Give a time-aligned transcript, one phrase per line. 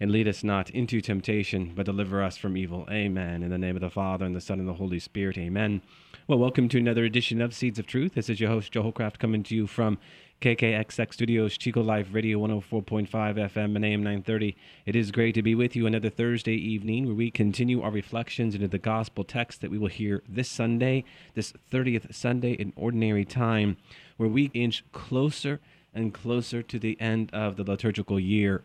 [0.00, 2.86] And lead us not into temptation, but deliver us from evil.
[2.90, 3.42] Amen.
[3.42, 5.38] In the name of the Father, and the Son, and the Holy Spirit.
[5.38, 5.82] Amen.
[6.26, 8.14] Well, welcome to another edition of Seeds of Truth.
[8.14, 9.98] This is your host, Joe Holcraft, coming to you from
[10.40, 14.56] KKXX Studios, Chico Life Radio 104.5 FM and AM 930.
[14.84, 18.54] It is great to be with you another Thursday evening where we continue our reflections
[18.54, 21.04] into the gospel text that we will hear this Sunday,
[21.34, 23.76] this 30th Sunday in Ordinary Time,
[24.16, 25.60] where we inch closer
[25.94, 28.62] and closer to the end of the liturgical year.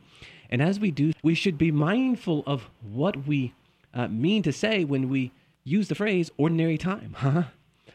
[0.50, 3.54] And as we do, we should be mindful of what we
[3.94, 5.32] uh, mean to say when we
[5.64, 7.44] use the phrase ordinary time, huh?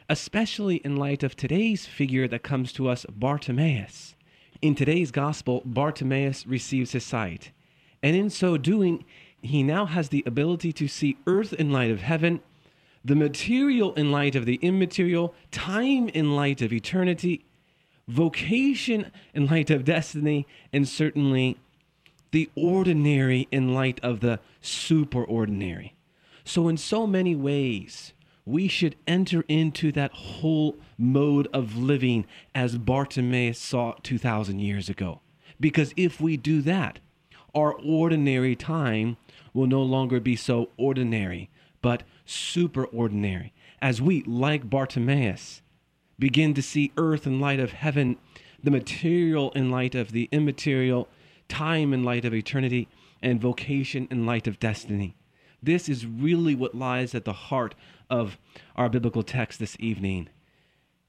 [0.09, 4.15] especially in light of today's figure that comes to us, Bartimaeus.
[4.63, 7.51] In today's gospel, Bartimaeus receives his sight,
[8.03, 9.05] and in so doing,
[9.43, 12.41] he now has the ability to see earth in light of heaven,
[13.05, 17.45] the material in light of the immaterial, time in light of eternity,
[18.09, 21.59] vocation in light of destiny, and certainly
[22.31, 25.93] the ordinary in light of the superordinary.
[26.45, 28.13] So, in so many ways,
[28.45, 35.21] we should enter into that whole mode of living as Bartimaeus saw 2,000 years ago.
[35.59, 36.99] Because if we do that,
[37.55, 39.17] our ordinary time
[39.55, 41.49] will no longer be so ordinary,
[41.81, 43.53] but superordinary.
[43.81, 45.63] As we, like Bartimaeus,
[46.19, 48.17] begin to see earth in light of heaven,
[48.63, 51.09] the material in light of the immaterial,
[51.49, 52.89] time in light of eternity,
[53.23, 55.15] and vocation in light of destiny.
[55.63, 57.75] This is really what lies at the heart
[58.11, 58.39] of
[58.77, 60.29] our biblical text this evening.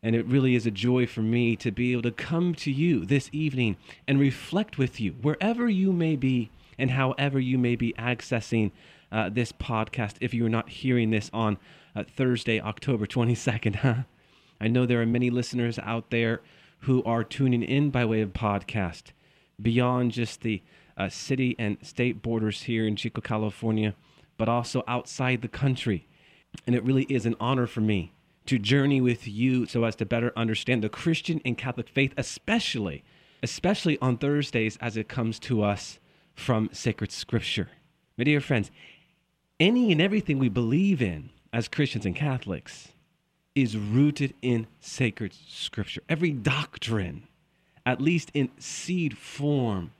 [0.01, 3.05] And it really is a joy for me to be able to come to you
[3.05, 3.75] this evening
[4.07, 8.71] and reflect with you wherever you may be and however you may be accessing
[9.11, 11.57] uh, this podcast if you're not hearing this on
[11.95, 13.75] uh, Thursday, October 22nd.
[13.85, 14.03] Huh?
[14.59, 16.41] I know there are many listeners out there
[16.79, 19.11] who are tuning in by way of podcast
[19.61, 20.61] beyond just the
[20.97, 23.95] uh, city and state borders here in Chico, California,
[24.37, 26.07] but also outside the country.
[26.65, 28.13] And it really is an honor for me
[28.45, 33.03] to journey with you so as to better understand the Christian and Catholic faith, especially,
[33.41, 35.99] especially on Thursdays as it comes to us
[36.35, 37.69] from sacred scripture.
[38.17, 38.71] My dear friends,
[39.59, 42.89] any and everything we believe in as Christians and Catholics
[43.55, 46.01] is rooted in sacred scripture.
[46.09, 47.23] Every doctrine,
[47.85, 49.91] at least in seed form,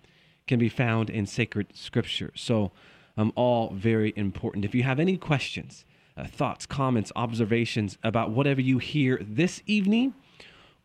[0.46, 2.32] can be found in sacred scripture.
[2.36, 2.72] So,
[3.18, 4.66] um, all very important.
[4.66, 5.86] If you have any questions,
[6.18, 10.14] uh, thoughts, comments, observations about whatever you hear this evening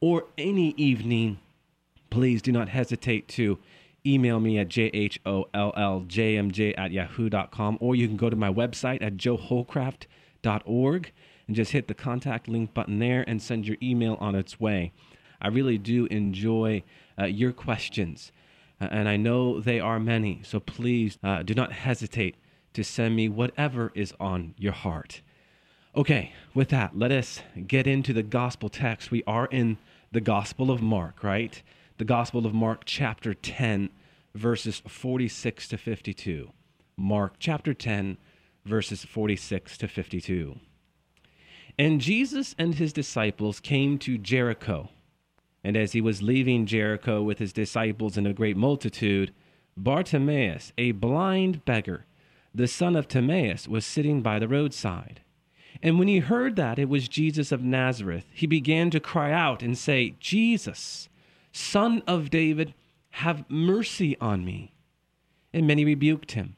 [0.00, 1.38] or any evening,
[2.08, 3.58] please do not hesitate to
[4.06, 5.14] email me at jholljmj
[6.78, 11.12] at yahoo.com or you can go to my website at joeholcraft.org
[11.50, 14.92] and just hit the contact link button there and send your email on its way.
[15.42, 16.84] I really do enjoy
[17.20, 18.30] uh, your questions,
[18.80, 22.36] uh, and I know they are many, so please uh, do not hesitate
[22.74, 25.22] to send me whatever is on your heart.
[25.96, 29.10] Okay, with that, let us get into the gospel text.
[29.10, 29.76] We are in
[30.12, 31.60] the Gospel of Mark, right?
[31.98, 33.90] The Gospel of Mark, chapter 10,
[34.36, 36.52] verses 46 to 52.
[36.96, 38.18] Mark chapter 10,
[38.64, 40.60] verses 46 to 52.
[41.78, 44.90] And Jesus and his disciples came to Jericho.
[45.62, 49.32] And as he was leaving Jericho with his disciples and a great multitude,
[49.76, 52.06] Bartimaeus, a blind beggar,
[52.54, 55.20] the son of Timaeus, was sitting by the roadside.
[55.82, 59.62] And when he heard that it was Jesus of Nazareth, he began to cry out
[59.62, 61.08] and say, Jesus,
[61.52, 62.74] son of David,
[63.10, 64.72] have mercy on me.
[65.52, 66.56] And many rebuked him,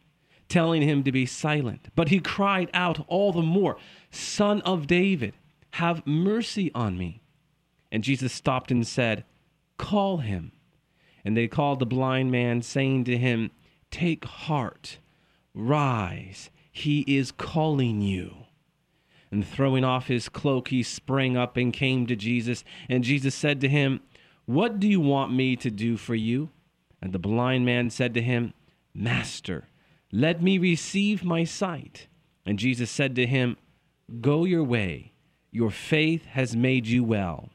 [0.53, 1.89] telling him to be silent.
[1.97, 3.79] But he cried out all the more,
[4.11, 5.35] Son of David,
[5.73, 7.23] have mercy on me.
[7.91, 9.25] And Jesus stopped and said,
[9.79, 10.53] Call him.
[11.25, 13.51] And they called the blind man, saying to him,
[13.91, 14.99] Take heart
[15.55, 18.37] Rise, he is calling you.
[19.31, 22.65] And throwing off his cloak, he sprang up and came to Jesus.
[22.89, 24.01] And Jesus said to him,
[24.45, 26.51] What do you want me to do for you?
[27.01, 28.53] And the blind man said to him,
[28.95, 29.69] Master,
[30.13, 32.07] let me receive my sight.
[32.45, 33.57] And Jesus said to him,
[34.21, 35.13] Go your way,
[35.51, 37.49] your faith has made you well.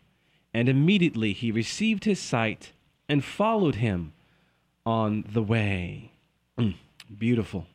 [0.53, 2.71] And immediately he received his sight
[3.07, 4.13] and followed him
[4.85, 6.11] on the way.
[6.57, 6.75] Mm,
[7.15, 7.67] beautiful.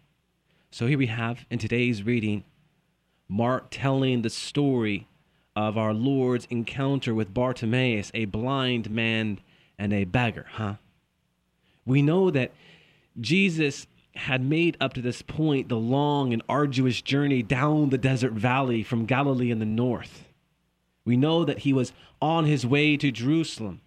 [0.71, 2.45] So here we have in today's reading
[3.29, 5.07] Mark telling the story
[5.55, 9.39] of our Lord's encounter with Bartimaeus, a blind man
[9.79, 10.75] and a beggar, huh?
[11.85, 12.53] We know that
[13.21, 18.33] Jesus had made up to this point the long and arduous journey down the desert
[18.33, 20.25] valley from Galilee in the north.
[21.05, 23.81] We know that he was on his way to Jerusalem,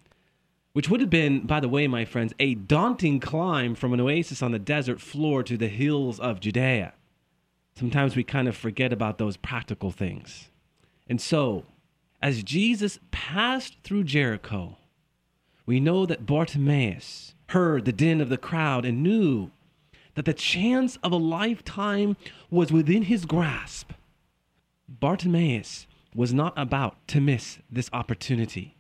[0.74, 4.42] which would have been, by the way, my friends, a daunting climb from an oasis
[4.42, 6.94] on the desert floor to the hills of Judea.
[7.78, 10.50] Sometimes we kind of forget about those practical things.
[11.08, 11.66] And so,
[12.22, 14.78] as Jesus passed through Jericho,
[15.66, 19.52] we know that Bartimaeus heard the din of the crowd and knew
[20.16, 22.18] that the chance of a lifetime
[22.50, 23.92] was within his grasp.
[24.88, 28.76] Bartimaeus was not about to miss this opportunity.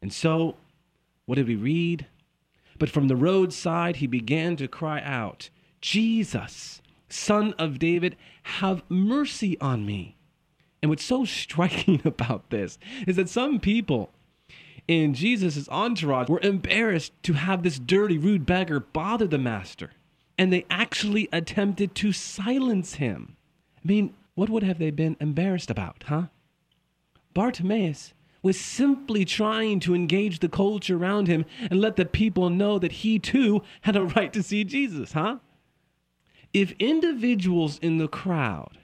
[0.00, 0.56] And so,
[1.24, 2.06] what did we read?
[2.78, 5.50] But from the roadside he began to cry out,
[5.80, 10.16] Jesus, son of David, have mercy on me.
[10.82, 14.10] And what's so striking about this is that some people
[14.86, 19.90] in Jesus' entourage were embarrassed to have this dirty, rude beggar bother the master.
[20.38, 23.36] And they actually attempted to silence him.
[23.76, 26.26] I mean, what would have they been embarrassed about, huh?
[27.32, 28.12] Bartimaeus
[28.42, 32.92] was simply trying to engage the culture around him and let the people know that
[32.92, 35.38] he too had a right to see Jesus, huh?
[36.52, 38.78] If individuals in the crowd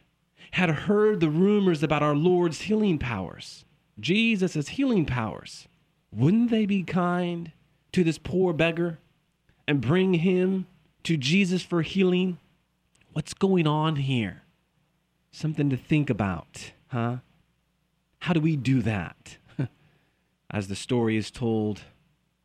[0.53, 3.65] had heard the rumors about our Lord's healing powers,
[4.01, 5.69] Jesus' healing powers,
[6.11, 7.53] wouldn't they be kind
[7.93, 8.99] to this poor beggar
[9.67, 10.67] and bring him
[11.05, 12.39] to Jesus for healing?
[13.13, 14.43] What's going on here?
[15.31, 17.17] Something to think about, huh?
[18.21, 19.39] How do we do that?
[20.51, 21.83] As the story is told,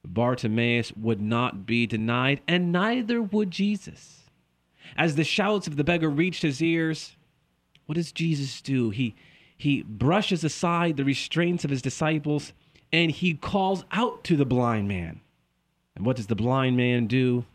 [0.06, 4.30] Bartimaeus would not be denied, and neither would Jesus.
[4.95, 7.18] As the shouts of the beggar reached his ears,
[7.86, 8.89] what does Jesus do?
[8.89, 9.15] He,
[9.57, 12.54] he brushes aside the restraints of his disciples
[12.92, 15.21] and he calls out to the blind man.
[15.95, 17.45] And what does the blind man do?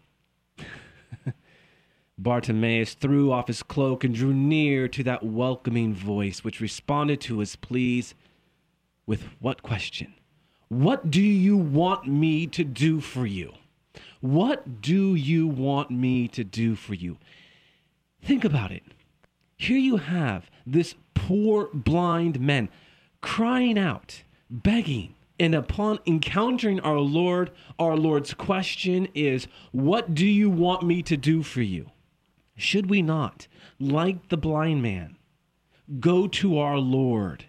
[2.23, 7.41] Bartimaeus threw off his cloak and drew near to that welcoming voice, which responded to
[7.41, 8.15] his pleas
[9.07, 10.15] with what question?
[10.69, 13.53] What do you want me to do for you?
[14.21, 17.19] What do you want me to do for you?
[18.23, 18.85] Think about it.
[19.57, 22.69] Here you have this poor blind man
[23.21, 30.51] crying out, begging, and upon encountering our Lord, our Lord's question is, What do you
[30.51, 31.92] want me to do for you?
[32.63, 33.49] Should we not,
[33.81, 35.17] like the blind man,
[35.99, 37.47] go to our Lord,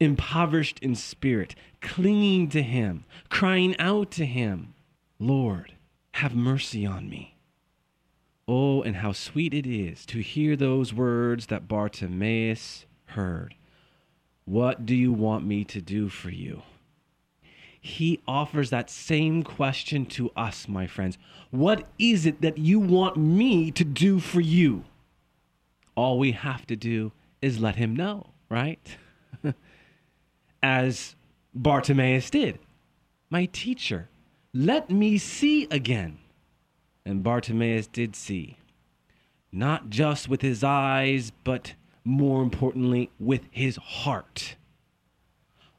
[0.00, 4.74] impoverished in spirit, clinging to him, crying out to him,
[5.20, 5.74] Lord,
[6.14, 7.36] have mercy on me?
[8.48, 13.54] Oh, and how sweet it is to hear those words that Bartimaeus heard.
[14.46, 16.62] What do you want me to do for you?
[17.86, 21.16] He offers that same question to us, my friends.
[21.50, 24.84] What is it that you want me to do for you?
[25.94, 28.80] All we have to do is let him know, right?
[30.62, 31.14] As
[31.54, 32.58] Bartimaeus did.
[33.30, 34.08] My teacher,
[34.52, 36.18] let me see again.
[37.04, 38.56] And Bartimaeus did see,
[39.52, 41.74] not just with his eyes, but
[42.04, 44.56] more importantly, with his heart.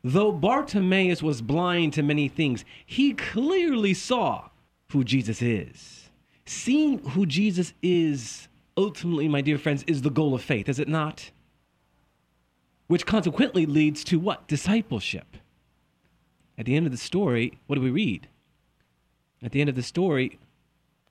[0.10, 4.48] Though Bartimaeus was blind to many things, he clearly saw
[4.94, 6.08] who Jesus is.
[6.46, 10.88] Seeing who Jesus is, ultimately, my dear friends, is the goal of faith, is it
[10.88, 11.32] not?
[12.88, 14.48] Which consequently leads to what?
[14.48, 15.36] Discipleship.
[16.58, 18.30] At the end of the story, what do we read?
[19.44, 20.40] At the end of the story,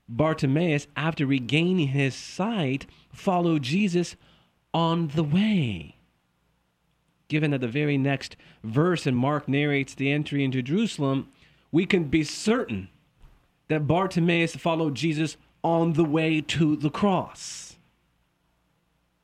[0.09, 4.15] Bartimaeus, after regaining his sight, followed Jesus
[4.73, 5.96] on the way
[7.27, 11.29] given that the very next verse and Mark narrates the entry into Jerusalem,
[11.71, 12.89] we can be certain
[13.67, 17.75] that Bartimaeus followed Jesus on the way to the cross.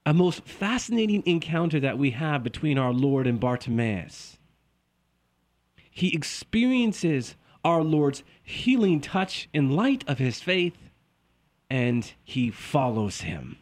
[0.05, 4.37] A most fascinating encounter that we have between our Lord and Bartimaeus.
[5.89, 10.75] He experiences our Lord's healing touch in light of his faith,
[11.69, 13.57] and he follows him.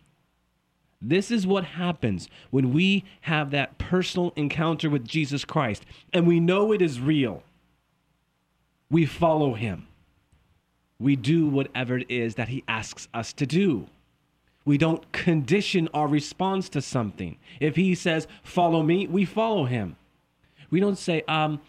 [1.01, 6.39] This is what happens when we have that personal encounter with Jesus Christ and we
[6.39, 7.41] know it is real.
[8.89, 9.87] We follow him.
[10.99, 13.87] We do whatever it is that he asks us to do.
[14.63, 17.37] We don't condition our response to something.
[17.59, 19.95] If he says, follow me, we follow him.
[20.69, 21.59] We don't say, um,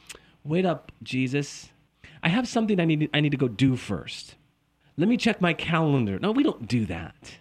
[0.45, 1.71] wait up, Jesus.
[2.23, 4.35] I have something I need, I need to go do first.
[4.99, 6.19] Let me check my calendar.
[6.19, 7.39] No, we don't do that.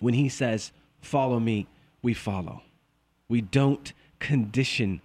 [0.00, 1.66] When he says, follow me,
[2.00, 2.62] we follow.
[3.28, 5.02] We don't condition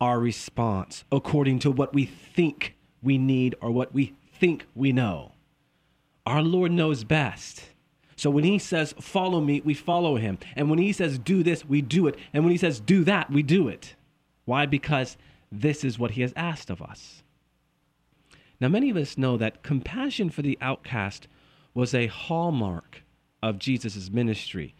[0.00, 5.32] our response according to what we think we need or what we think we know.
[6.26, 7.62] Our Lord knows best.
[8.16, 10.38] So when he says, follow me, we follow him.
[10.54, 12.16] And when he says, do this, we do it.
[12.32, 13.94] And when he says, do that, we do it.
[14.44, 14.66] Why?
[14.66, 15.16] Because
[15.52, 17.22] this is what he has asked of us.
[18.58, 21.28] Now, many of us know that compassion for the outcast
[21.74, 23.02] was a hallmark
[23.42, 24.74] of Jesus' ministry,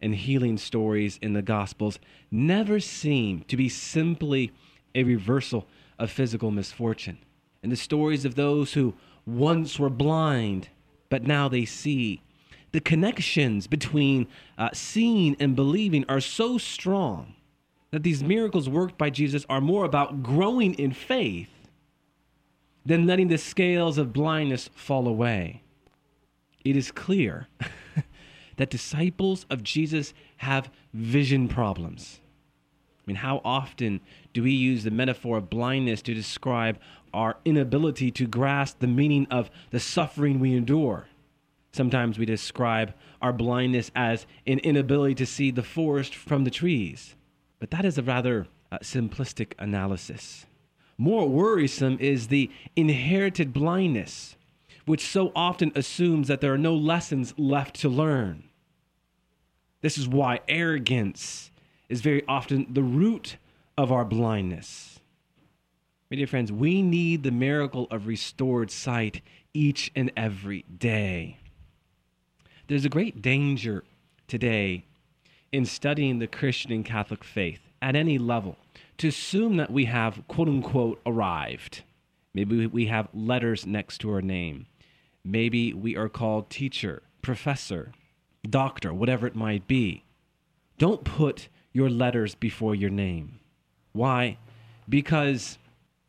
[0.00, 1.98] and healing stories in the Gospels
[2.30, 4.52] never seem to be simply
[4.94, 5.66] a reversal
[5.98, 7.18] of physical misfortune.
[7.62, 8.94] And the stories of those who
[9.26, 10.68] once were blind,
[11.10, 12.22] but now they see,
[12.72, 14.26] the connections between
[14.56, 17.34] uh, seeing and believing are so strong
[17.90, 21.48] that these miracles worked by Jesus are more about growing in faith
[22.84, 25.62] than letting the scales of blindness fall away.
[26.64, 27.48] It is clear
[28.58, 32.20] that disciples of Jesus have vision problems.
[33.00, 34.00] I mean, how often
[34.34, 36.78] do we use the metaphor of blindness to describe
[37.14, 41.06] our inability to grasp the meaning of the suffering we endure?
[41.72, 47.14] Sometimes we describe our blindness as an inability to see the forest from the trees,
[47.60, 50.46] but that is a rather uh, simplistic analysis.
[50.98, 54.36] More worrisome is the inherited blindness,
[54.84, 58.47] which so often assumes that there are no lessons left to learn.
[59.80, 61.50] This is why arrogance
[61.88, 63.36] is very often the root
[63.76, 64.98] of our blindness.
[66.10, 69.22] My dear friends, we need the miracle of restored sight
[69.54, 71.36] each and every day.
[72.66, 73.84] There's a great danger
[74.26, 74.84] today
[75.52, 78.56] in studying the Christian and Catholic faith at any level
[78.98, 81.82] to assume that we have quote unquote arrived.
[82.34, 84.66] Maybe we have letters next to our name.
[85.24, 87.92] Maybe we are called teacher, professor,
[88.50, 90.04] doctor, whatever it might be.
[90.78, 93.40] Don't put your letters before your name.
[93.92, 94.38] Why?
[94.88, 95.58] Because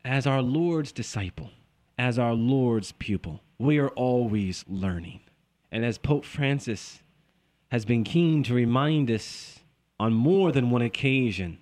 [0.04, 1.50] as our Lord's disciple,
[1.98, 5.20] as our Lord's pupil, we are always learning.
[5.70, 7.02] And as Pope Francis
[7.70, 9.60] has been keen to remind us
[9.98, 11.58] on more than one occasion,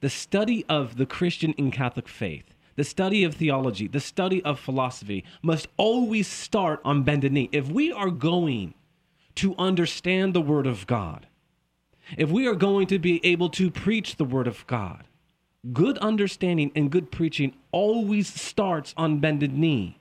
[0.00, 4.60] the study of the Christian and Catholic faith, the study of theology, the study of
[4.60, 7.48] philosophy must always start on bended knee.
[7.52, 8.74] If we are going
[9.36, 11.26] to understand the Word of God,
[12.16, 15.04] if we are going to be able to preach the Word of God,
[15.72, 19.98] good understanding and good preaching always starts on bended knee.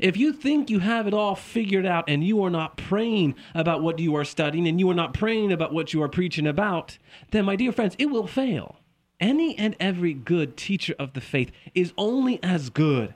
[0.00, 3.82] If you think you have it all figured out and you are not praying about
[3.82, 6.98] what you are studying and you are not praying about what you are preaching about,
[7.30, 8.76] then, my dear friends, it will fail.
[9.20, 13.14] Any and every good teacher of the faith is only as good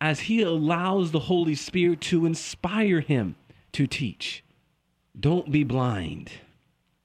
[0.00, 3.36] as he allows the Holy Spirit to inspire him
[3.72, 4.43] to teach.
[5.18, 6.32] Don't be blind.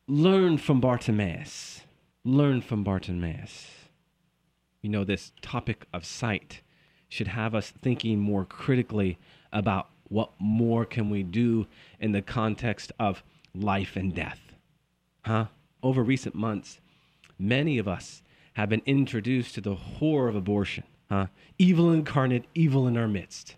[0.07, 1.81] Learn from Bartimaeus.
[2.25, 3.67] Learn from Bartimaeus.
[4.81, 6.61] You know, this topic of sight
[7.07, 9.19] should have us thinking more critically
[9.53, 11.67] about what more can we do
[11.99, 13.23] in the context of
[13.53, 14.39] life and death.
[15.23, 15.45] Huh?
[15.83, 16.79] Over recent months,
[17.37, 18.23] many of us
[18.53, 20.83] have been introduced to the horror of abortion.
[21.09, 21.27] Huh?
[21.59, 23.55] Evil incarnate, evil in our midst.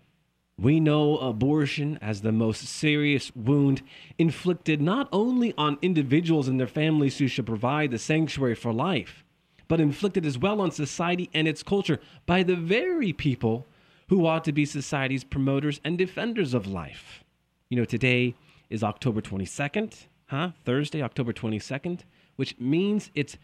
[0.58, 3.82] We know abortion as the most serious wound
[4.18, 9.24] inflicted not only on individuals and their families who should provide the sanctuary for life,
[9.66, 13.66] but inflicted as well on society and its culture by the very people
[14.08, 17.24] who ought to be society's promoters and defenders of life.
[17.70, 18.34] You know, today
[18.68, 20.50] is October 22nd, huh?
[20.64, 22.00] Thursday, October 22nd,
[22.36, 23.38] which means it's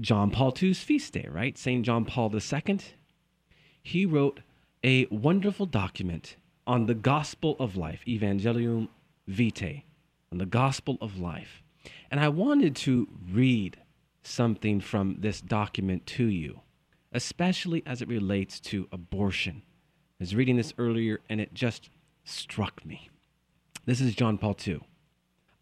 [0.00, 1.56] John Paul II's feast day, right?
[1.56, 1.84] St.
[1.84, 2.78] John Paul II.
[3.80, 4.40] He wrote
[4.84, 6.36] a wonderful document
[6.68, 8.88] on the gospel of life, Evangelium
[9.26, 9.84] Vitae,
[10.30, 11.62] on the gospel of life.
[12.10, 13.78] And I wanted to read
[14.22, 16.60] something from this document to you,
[17.10, 19.62] especially as it relates to abortion.
[20.20, 21.88] I was reading this earlier and it just
[22.24, 23.08] struck me.
[23.86, 24.80] This is John Paul II.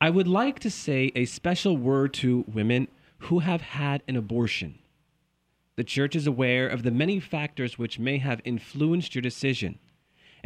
[0.01, 4.81] I would like to say a special word to women who have had an abortion.
[5.77, 9.79] The church is aware of the many factors which may have influenced your decision,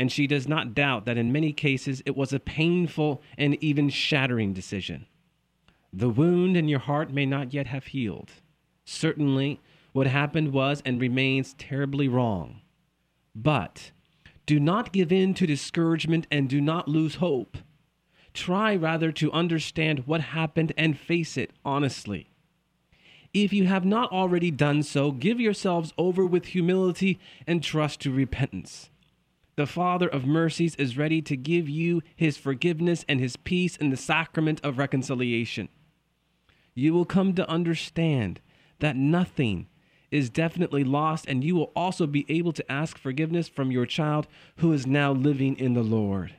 [0.01, 3.91] and she does not doubt that in many cases it was a painful and even
[3.91, 5.05] shattering decision.
[5.93, 8.31] The wound in your heart may not yet have healed.
[8.87, 9.61] Certainly,
[9.93, 12.63] what happened was and remains terribly wrong.
[13.35, 13.91] But
[14.47, 17.59] do not give in to discouragement and do not lose hope.
[18.33, 22.31] Try rather to understand what happened and face it honestly.
[23.35, 28.11] If you have not already done so, give yourselves over with humility and trust to
[28.11, 28.90] repentance.
[29.61, 33.91] The Father of mercies is ready to give you his forgiveness and his peace in
[33.91, 35.69] the sacrament of reconciliation.
[36.75, 38.41] You will come to understand
[38.79, 39.67] that nothing
[40.11, 44.27] is definitely lost, and you will also be able to ask forgiveness from your child
[44.57, 46.33] who is now living in the Lord.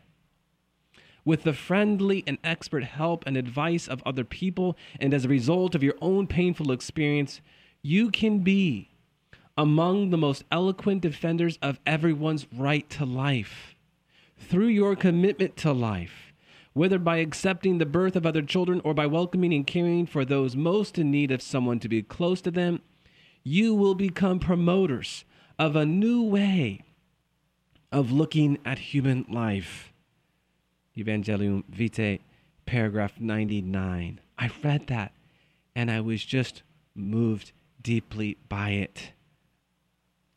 [1.24, 5.76] with the friendly and expert help and advice of other people, and as a result
[5.76, 7.42] of your own painful experience,
[7.84, 8.90] you can be
[9.58, 13.76] among the most eloquent defenders of everyone's right to life.
[14.38, 16.34] Through your commitment to life,
[16.74, 20.56] whether by accepting the birth of other children or by welcoming and caring for those
[20.56, 22.82] most in need of someone to be close to them,
[23.44, 25.26] you will become promoters
[25.60, 26.82] of a new way
[27.92, 29.92] of looking at human life.
[30.98, 32.20] Evangelium Vitae,
[32.66, 34.20] paragraph 99.
[34.38, 35.12] I read that
[35.76, 36.64] and I was just
[36.96, 39.12] moved deeply by it.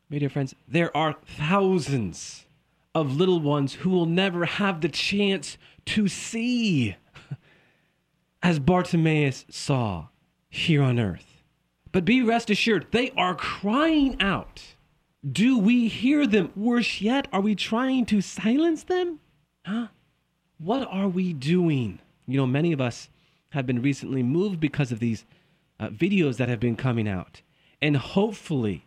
[0.09, 2.45] My dear friends, there are thousands
[2.93, 6.95] of little ones who will never have the chance to see
[8.43, 10.07] as Bartimaeus saw
[10.47, 11.43] here on earth.
[11.91, 14.61] But be rest assured, they are crying out.
[15.29, 16.51] Do we hear them?
[16.55, 19.19] Worse yet, are we trying to silence them?
[19.65, 19.87] Huh?
[20.59, 21.99] What are we doing?
[22.27, 23.09] You know, many of us
[23.49, 25.25] have been recently moved because of these
[25.79, 27.41] uh, videos that have been coming out.
[27.81, 28.84] And hopefully,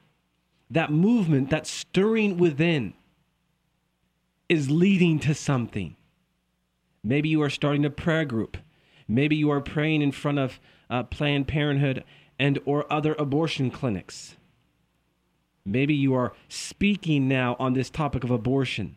[0.71, 2.95] that movement, that stirring within,
[4.49, 5.97] is leading to something.
[7.03, 8.57] Maybe you are starting a prayer group.
[9.07, 10.61] Maybe you are praying in front of
[10.91, 12.05] uh, Planned Parenthood
[12.39, 14.37] and or other abortion clinics.
[15.65, 18.97] Maybe you are speaking now on this topic of abortion,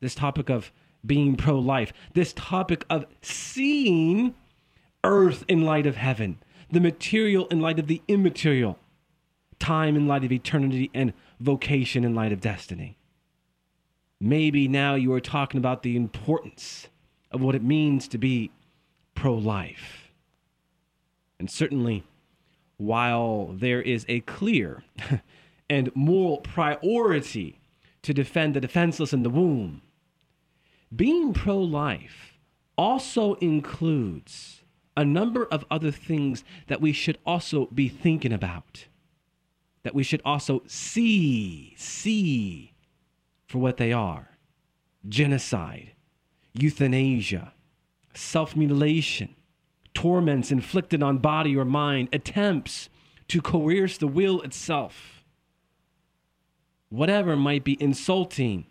[0.00, 0.72] this topic of
[1.06, 4.34] being pro life, this topic of seeing
[5.04, 6.38] earth in light of heaven,
[6.70, 8.78] the material in light of the immaterial,
[9.60, 12.96] time in light of eternity, and vocation in light of destiny.
[14.20, 16.88] Maybe now you are talking about the importance
[17.30, 18.50] of what it means to be
[19.14, 20.10] pro life.
[21.38, 22.04] And certainly,
[22.76, 24.82] while there is a clear
[25.70, 27.60] and moral priority
[28.02, 29.82] to defend the defenseless in the womb,
[30.94, 32.38] being pro life
[32.76, 34.62] also includes
[34.96, 38.86] a number of other things that we should also be thinking about,
[39.82, 42.74] that we should also see, see
[43.46, 44.28] for what they are
[45.08, 45.92] genocide,
[46.52, 47.52] euthanasia,
[48.14, 49.34] self mutilation,
[49.94, 52.88] torments inflicted on body or mind, attempts
[53.28, 55.24] to coerce the will itself,
[56.88, 58.66] whatever might be insulting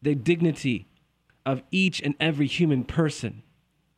[0.00, 0.86] the dignity
[1.44, 3.42] of each and every human person.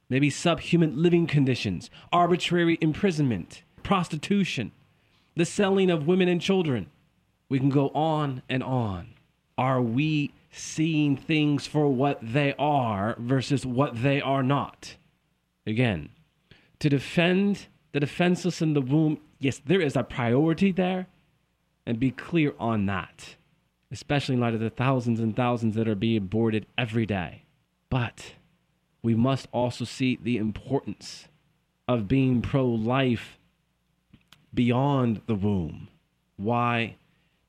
[0.09, 4.73] Maybe subhuman living conditions, arbitrary imprisonment, prostitution,
[5.37, 6.91] the selling of women and children.
[7.49, 9.15] We can go on and on.
[9.59, 14.97] Are we seeing things for what they are versus what they are not?
[15.67, 16.11] Again,
[16.79, 21.07] to defend the defenseless in the womb, yes, there is a priority there,
[21.85, 23.37] and be clear on that
[23.91, 27.45] especially in light of the thousands and thousands that are being aborted every day.
[27.89, 28.35] But
[29.03, 31.29] we must also see the importance
[31.89, 33.39] of being pro life
[34.53, 35.89] beyond the womb.
[36.37, 36.97] Why?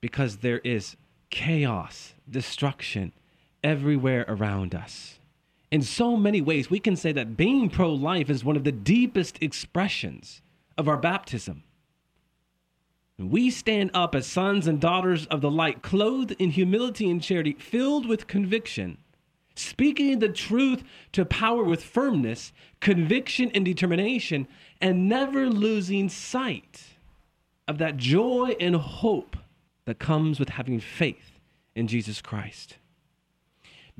[0.01, 0.95] Because there is
[1.29, 3.13] chaos, destruction
[3.63, 5.19] everywhere around us.
[5.71, 8.71] In so many ways, we can say that being pro life is one of the
[8.71, 10.41] deepest expressions
[10.77, 11.63] of our baptism.
[13.17, 17.53] We stand up as sons and daughters of the light, clothed in humility and charity,
[17.53, 18.97] filled with conviction,
[19.55, 20.83] speaking the truth
[21.13, 24.47] to power with firmness, conviction and determination,
[24.81, 26.90] and never losing sight
[27.67, 29.37] of that joy and hope
[29.85, 31.39] that comes with having faith
[31.75, 32.77] in Jesus Christ.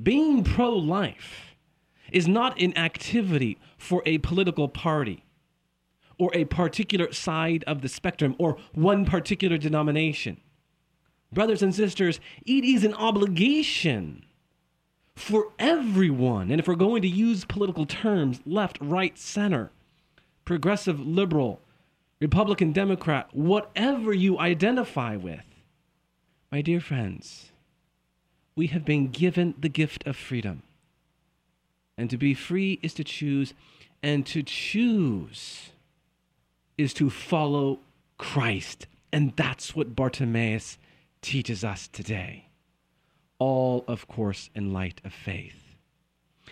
[0.02, 1.54] Being pro life
[2.10, 5.24] is not an activity for a political party
[6.18, 10.40] or a particular side of the spectrum or one particular denomination.
[11.32, 14.24] Brothers and sisters, it is an obligation
[15.16, 16.50] for everyone.
[16.50, 19.70] And if we're going to use political terms, left, right, center,
[20.44, 21.60] progressive, liberal,
[22.22, 25.44] Republican, Democrat, whatever you identify with,
[26.52, 27.50] my dear friends,
[28.54, 30.62] we have been given the gift of freedom.
[31.98, 33.54] And to be free is to choose,
[34.04, 35.70] and to choose
[36.78, 37.80] is to follow
[38.18, 38.86] Christ.
[39.12, 40.78] And that's what Bartimaeus
[41.22, 42.46] teaches us today.
[43.40, 45.61] All, of course, in light of faith.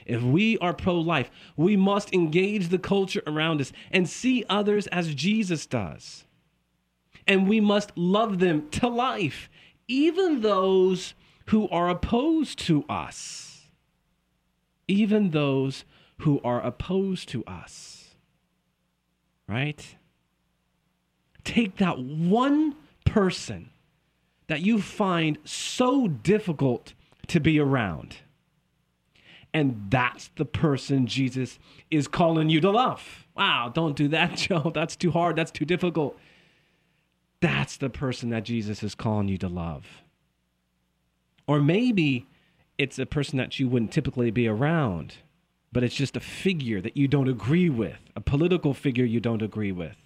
[0.07, 4.87] If we are pro life, we must engage the culture around us and see others
[4.89, 6.25] as Jesus does.
[7.27, 9.51] And we must love them to life,
[9.87, 11.15] even those
[11.47, 13.69] who are opposed to us.
[14.89, 15.85] Even those
[16.19, 18.15] who are opposed to us.
[19.47, 19.97] Right?
[21.45, 23.71] take that one person
[24.47, 26.95] that you find so difficult
[27.29, 28.17] to be around
[29.53, 31.59] And that's the person Jesus
[31.91, 33.27] is calling you to love.
[33.37, 34.71] Wow, don't do that, Joe.
[34.73, 35.37] That's too hard.
[35.37, 36.19] That's too difficult.
[37.41, 40.03] That's the person that Jesus is calling you to love.
[41.47, 42.27] Or maybe
[42.79, 45.15] it's a person that you wouldn't typically be around,
[45.73, 49.43] but it's just a figure that you don't agree with, a political figure you don't
[49.43, 49.97] agree with,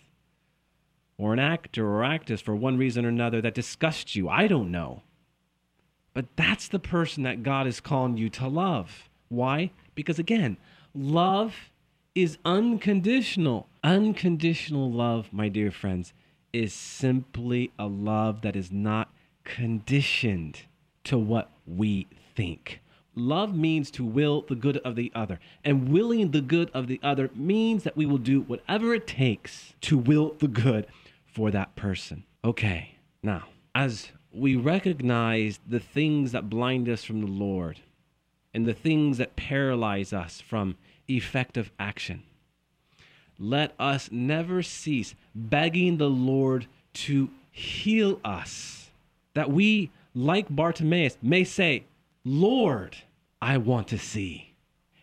[1.19, 4.29] or an actor or actress for one reason or another that disgusts you.
[4.29, 5.03] I don't know.
[6.15, 9.11] But that's the person that God is calling you to love.
[9.35, 9.71] Why?
[9.95, 10.57] Because again,
[10.95, 11.55] love
[12.15, 13.69] is unconditional.
[13.83, 16.13] Unconditional love, my dear friends,
[16.53, 19.11] is simply a love that is not
[19.45, 20.63] conditioned
[21.05, 22.81] to what we think.
[23.17, 25.39] Love means to will the good of the other.
[25.65, 29.75] And willing the good of the other means that we will do whatever it takes
[29.83, 30.87] to will the good
[31.27, 32.25] for that person.
[32.45, 33.45] Okay, now,
[33.75, 37.81] as we recognize the things that blind us from the Lord
[38.55, 40.77] and the things that paralyze us from
[41.09, 42.23] effective action,
[43.39, 48.91] let us never cease begging the Lord to heal us,
[49.35, 51.85] that we, like Bartimaeus, may say,
[52.25, 52.97] Lord,
[53.43, 54.55] I want to see.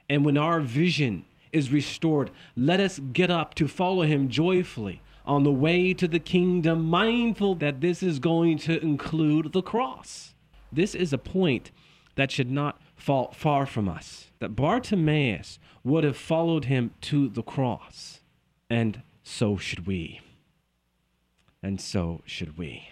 [0.10, 5.44] And when our vision is restored, let us get up to follow him joyfully on
[5.44, 10.34] the way to the kingdom, mindful that this is going to include the cross.
[10.72, 11.72] This is a point
[12.16, 14.28] that should not fall far from us.
[14.40, 18.22] That Bartimaeus would have followed him to the cross
[18.70, 20.22] and so should we.
[21.64, 22.90] And so should we.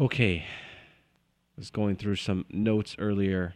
[0.00, 3.54] Okay, I was going through some notes earlier,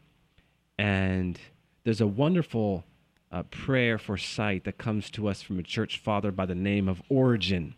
[0.78, 1.38] and
[1.84, 2.84] there's a wonderful
[3.30, 6.88] uh, prayer for sight that comes to us from a church father by the name
[6.88, 7.74] of Origen.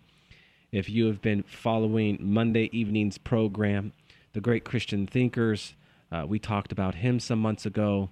[0.72, 3.92] If you have been following Monday evening's program,
[4.32, 5.74] The Great Christian Thinkers,
[6.12, 8.10] uh, we talked about him some months ago.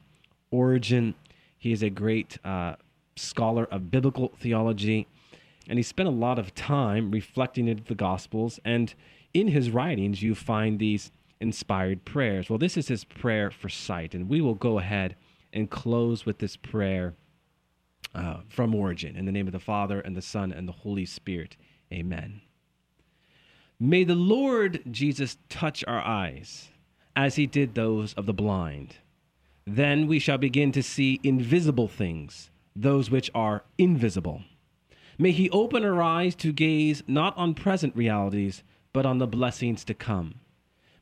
[0.51, 1.15] Origen,
[1.57, 2.77] he is a great uh,
[3.17, 5.07] scholar of biblical theology
[5.69, 8.59] and he spent a lot of time reflecting into the Gospels.
[8.65, 8.95] And
[9.33, 12.51] in his writings, you find these inspired prayers.
[12.51, 15.17] Well, this is his prayer for sight, and we will go ahead
[15.53, 17.15] and close with this prayer
[18.15, 19.17] uh, from Origen.
[19.17, 21.57] In the name of the Father, and the Son, and the Holy Spirit.
[21.93, 22.41] Amen.
[23.79, 26.69] May the Lord Jesus touch our eyes
[27.15, 28.97] as he did those of the blind.
[29.67, 34.43] Then we shall begin to see invisible things, those which are invisible.
[35.19, 39.85] May He open our eyes to gaze not on present realities, but on the blessings
[39.85, 40.37] to come.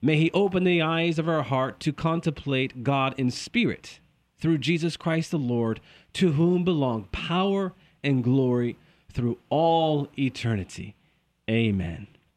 [0.03, 4.01] May He open the eyes of our heart to contemplate God in spirit
[4.39, 5.81] through Jesus Christ the Lord,
[6.15, 8.77] to whom belong power and glory
[9.13, 10.97] through all eternity.
[11.49, 12.07] Amen.